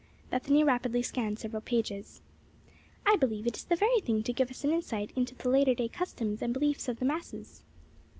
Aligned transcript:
'"Bethany 0.31 0.63
rapidly 0.63 1.03
scanned 1.03 1.37
several 1.37 1.61
pages. 1.61 2.21
"I 3.05 3.17
believe 3.17 3.45
it 3.45 3.55
is 3.55 3.65
the 3.65 3.75
very 3.75 3.99
thing 3.99 4.23
to 4.23 4.33
give 4.33 4.49
us 4.49 4.63
an 4.63 4.71
insight 4.71 5.11
into 5.15 5.35
the 5.35 5.47
later 5.47 5.75
day 5.75 5.89
customs 5.89 6.41
and 6.41 6.51
beliefs 6.53 6.87
of 6.89 6.97
the 6.97 7.05
masses." 7.05 7.61